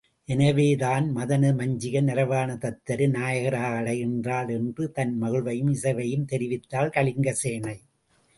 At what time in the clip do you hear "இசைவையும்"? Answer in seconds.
5.71-6.27